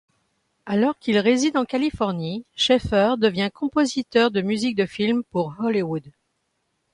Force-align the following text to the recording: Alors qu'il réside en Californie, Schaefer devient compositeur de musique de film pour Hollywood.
Alors 0.65 0.97
qu'il 0.97 1.19
réside 1.19 1.57
en 1.57 1.63
Californie, 1.65 2.43
Schaefer 2.55 3.11
devient 3.19 3.51
compositeur 3.53 4.31
de 4.31 4.41
musique 4.41 4.75
de 4.75 4.87
film 4.87 5.21
pour 5.29 5.53
Hollywood. 5.59 6.09